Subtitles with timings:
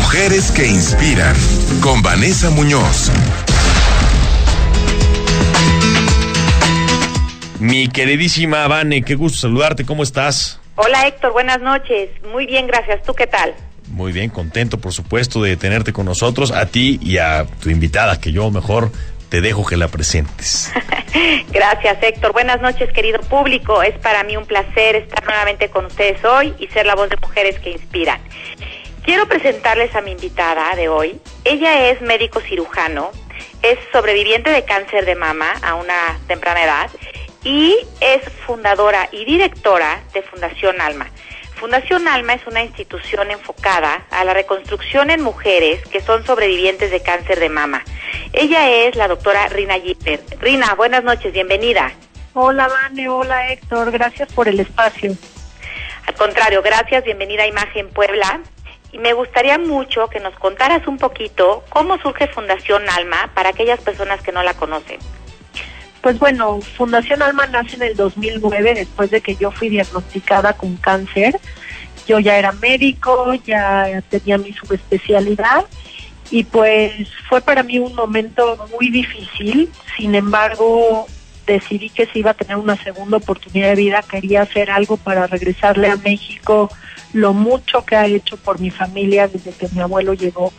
[0.00, 1.36] Mujeres que inspiran
[1.82, 3.10] con Vanessa Muñoz.
[7.60, 10.58] Mi queridísima Vane, qué gusto saludarte, ¿cómo estás?
[10.76, 12.08] Hola Héctor, buenas noches.
[12.32, 13.02] Muy bien, gracias.
[13.02, 13.54] ¿Tú qué tal?
[13.88, 18.18] Muy bien, contento por supuesto de tenerte con nosotros, a ti y a tu invitada,
[18.18, 18.90] que yo mejor
[19.28, 20.72] te dejo que la presentes.
[21.52, 22.32] Gracias, Héctor.
[22.32, 23.82] Buenas noches, querido público.
[23.82, 27.16] Es para mí un placer estar nuevamente con ustedes hoy y ser la voz de
[27.20, 28.20] mujeres que inspiran.
[29.04, 31.20] Quiero presentarles a mi invitada de hoy.
[31.44, 33.10] Ella es médico cirujano,
[33.62, 36.90] es sobreviviente de cáncer de mama a una temprana edad
[37.42, 41.08] y es fundadora y directora de Fundación Alma.
[41.54, 47.02] Fundación Alma es una institución enfocada a la reconstrucción en mujeres que son sobrevivientes de
[47.02, 47.82] cáncer de mama.
[48.32, 50.20] Ella es la doctora Rina Gipper.
[50.40, 51.92] Rina, buenas noches, bienvenida.
[52.34, 55.16] Hola, Vane, hola, Héctor, gracias por el espacio.
[56.06, 58.40] Al contrario, gracias, bienvenida a Imagen Puebla.
[58.92, 63.80] Y me gustaría mucho que nos contaras un poquito cómo surge Fundación Alma para aquellas
[63.80, 64.98] personas que no la conocen.
[66.00, 70.76] Pues bueno, Fundación Alma nace en el 2009 después de que yo fui diagnosticada con
[70.76, 71.38] cáncer.
[72.06, 75.66] Yo ya era médico, ya tenía mi subespecialidad
[76.30, 79.70] y pues fue para mí un momento muy difícil.
[79.96, 81.06] Sin embargo,
[81.46, 85.26] decidí que si iba a tener una segunda oportunidad de vida, quería hacer algo para
[85.26, 86.70] regresarle a México
[87.12, 90.52] lo mucho que ha hecho por mi familia desde que mi abuelo llegó.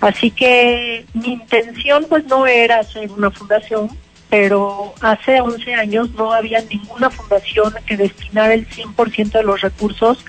[0.00, 3.90] Así que mi intención pues no era hacer una fundación,
[4.30, 10.24] pero hace 11 años no había ninguna fundación que destinara el 100% de los recursos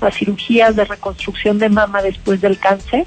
[0.00, 3.04] a cirugías de reconstrucción de mama después del cáncer.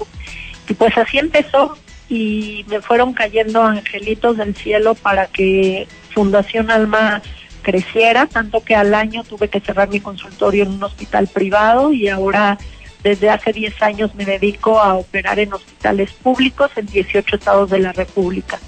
[0.68, 1.76] Y pues así empezó
[2.08, 7.22] y me fueron cayendo angelitos del cielo para que Fundación Alma
[7.62, 12.08] creciera, tanto que al año tuve que cerrar mi consultorio en un hospital privado y
[12.08, 12.58] ahora
[13.02, 17.78] desde hace 10 años me dedico a operar en hospitales públicos en 18 estados de
[17.80, 18.58] la República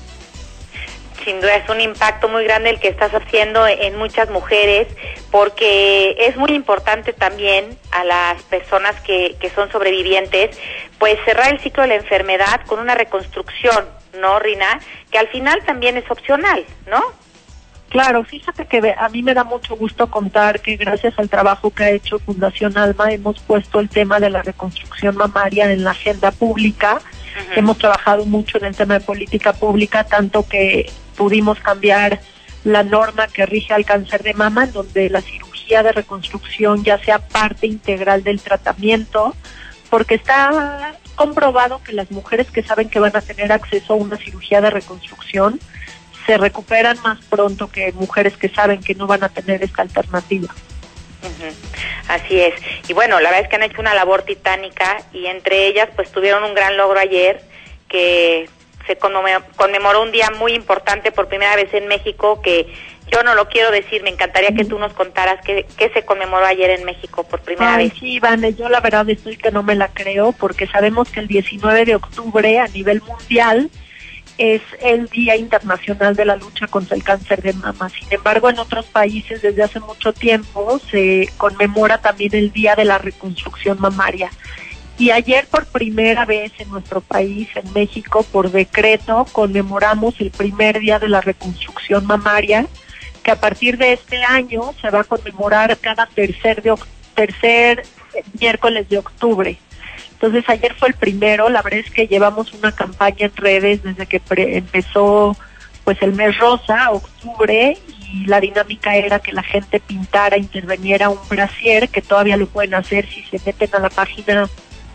[1.24, 4.88] sin duda es un impacto muy grande el que estás haciendo en muchas mujeres,
[5.30, 10.58] porque es muy importante también a las personas que, que son sobrevivientes,
[10.98, 13.84] pues cerrar el ciclo de la enfermedad con una reconstrucción,
[14.18, 14.80] ¿no, Rina?
[15.10, 17.02] Que al final también es opcional, ¿no?
[17.90, 21.82] Claro, fíjate que a mí me da mucho gusto contar que gracias al trabajo que
[21.82, 26.30] ha hecho Fundación Alma hemos puesto el tema de la reconstrucción mamaria en la agenda
[26.30, 27.00] pública.
[27.56, 30.88] Hemos trabajado mucho en el tema de política pública, tanto que
[31.20, 32.18] pudimos cambiar
[32.64, 36.96] la norma que rige al cáncer de mama, en donde la cirugía de reconstrucción ya
[36.96, 39.36] sea parte integral del tratamiento,
[39.90, 44.16] porque está comprobado que las mujeres que saben que van a tener acceso a una
[44.16, 45.60] cirugía de reconstrucción
[46.24, 50.48] se recuperan más pronto que mujeres que saben que no van a tener esta alternativa.
[52.08, 52.54] Así es.
[52.88, 56.10] Y bueno, la verdad es que han hecho una labor titánica y entre ellas pues
[56.10, 57.44] tuvieron un gran logro ayer
[57.90, 58.48] que
[58.90, 58.98] se
[59.56, 62.66] conmemoró un día muy importante por primera vez en México que
[63.12, 65.64] yo no lo quiero decir, me encantaría que tú nos contaras qué,
[65.94, 67.92] se conmemoró ayer en México por primera vez.
[67.98, 71.28] Sí, Iván, yo la verdad estoy que no me la creo porque sabemos que el
[71.28, 73.70] 19 de octubre a nivel mundial
[74.38, 77.90] es el Día Internacional de la Lucha contra el Cáncer de Mama.
[77.90, 82.86] Sin embargo, en otros países desde hace mucho tiempo se conmemora también el Día de
[82.86, 84.30] la Reconstrucción Mamaria.
[85.00, 90.78] Y ayer por primera vez en nuestro país, en México, por decreto, conmemoramos el primer
[90.78, 92.66] día de la reconstrucción mamaria,
[93.22, 96.74] que a partir de este año se va a conmemorar cada tercer, de,
[97.14, 97.82] tercer
[98.38, 99.58] miércoles de octubre.
[100.12, 104.04] Entonces ayer fue el primero, la verdad es que llevamos una campaña en redes desde
[104.04, 105.34] que empezó
[105.82, 107.78] pues el mes rosa, octubre,
[108.12, 112.74] y la dinámica era que la gente pintara, interveniera un brasier, que todavía lo pueden
[112.74, 114.46] hacer si se meten a la página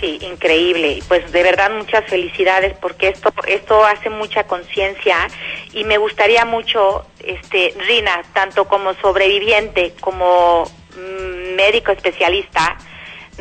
[0.00, 1.02] Sí, increíble.
[1.08, 5.16] Pues de verdad muchas felicidades porque esto esto hace mucha conciencia
[5.76, 12.78] y me gustaría mucho, este, Rina, tanto como sobreviviente como mm, médico especialista,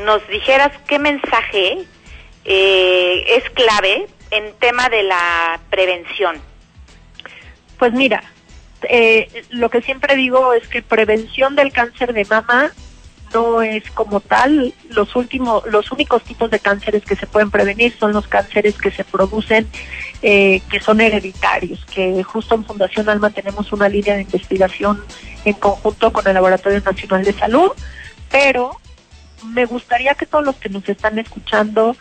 [0.03, 1.85] nos dijeras qué mensaje
[2.43, 6.41] eh, es clave en tema de la prevención.
[7.79, 8.21] Pues mira,
[8.89, 12.73] eh, lo que siempre digo es que prevención del cáncer de mama
[13.33, 14.73] no es como tal.
[14.89, 18.91] Los últimos, los únicos tipos de cánceres que se pueden prevenir son los cánceres que
[18.91, 19.67] se producen,
[20.21, 21.85] eh, que son hereditarios.
[21.85, 25.03] Que justo en Fundación Alma tenemos una línea de investigación
[25.43, 27.71] en conjunto con el Laboratorio Nacional de Salud,
[28.29, 28.79] pero
[29.43, 31.95] me gustaría que todos los que nos están escuchando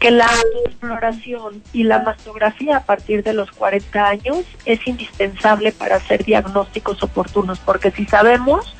[0.00, 0.30] que la
[0.64, 7.02] exploración y la mastografía a partir de los 40 años es indispensable para hacer diagnósticos
[7.02, 8.74] oportunos, porque si sabemos,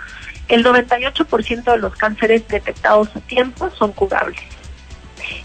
[0.51, 4.41] el 98% de los cánceres detectados a tiempo son curables.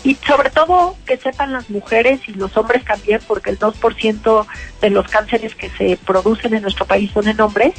[0.03, 4.47] Y sobre todo que sepan las mujeres y los hombres también, porque el 2%
[4.81, 7.73] de los cánceres que se producen en nuestro país son en hombres,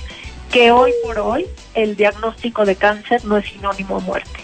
[0.51, 4.41] que hoy por hoy el diagnóstico de cáncer no es sinónimo de muerte.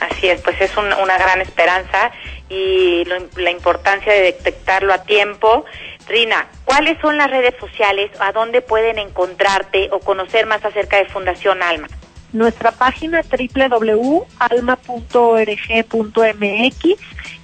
[0.00, 2.10] Así es, pues es una gran esperanza
[2.50, 3.04] y
[3.36, 5.64] la importancia de detectarlo a tiempo.
[6.06, 8.10] Rina, ¿cuáles son las redes sociales?
[8.20, 11.88] ¿A dónde pueden encontrarte o conocer más acerca de Fundación Alma?
[12.32, 14.26] Nuestra página www.alma.org.mx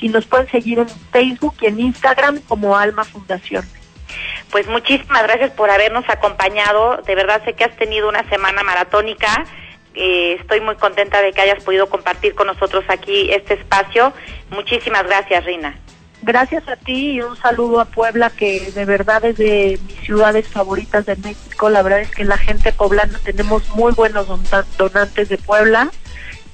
[0.00, 3.64] y nos pueden seguir en Facebook y en Instagram como Alma Fundación.
[4.50, 6.96] Pues muchísimas gracias por habernos acompañado.
[7.06, 9.46] De verdad sé que has tenido una semana maratónica
[9.94, 14.12] eh, estoy muy contenta de que hayas podido compartir con nosotros aquí este espacio.
[14.50, 15.78] Muchísimas gracias, Rina.
[16.22, 20.48] Gracias a ti y un saludo a Puebla, que de verdad es de mis ciudades
[20.48, 21.70] favoritas de México.
[21.70, 24.26] La verdad es que la gente poblana tenemos muy buenos
[24.76, 25.90] donantes de Puebla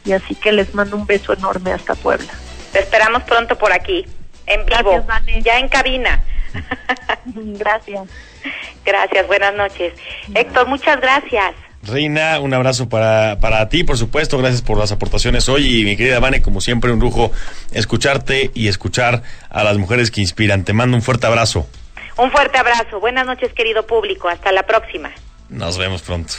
[0.04, 2.32] y así que les mando un beso enorme hasta Puebla.
[2.72, 4.06] Te esperamos pronto por aquí,
[4.46, 5.04] en vivo,
[5.42, 6.22] ya en cabina.
[7.24, 8.08] gracias.
[8.84, 9.94] Gracias, buenas noches.
[10.32, 11.54] Héctor, muchas gracias.
[11.82, 14.38] Reina, un abrazo para, para ti, por supuesto.
[14.38, 15.80] Gracias por las aportaciones hoy.
[15.80, 17.30] Y mi querida Vane, como siempre, un lujo
[17.72, 20.64] escucharte y escuchar a las mujeres que inspiran.
[20.64, 21.66] Te mando un fuerte abrazo.
[22.16, 22.98] Un fuerte abrazo.
[22.98, 24.28] Buenas noches, querido público.
[24.28, 25.10] Hasta la próxima.
[25.48, 26.34] Nos vemos pronto.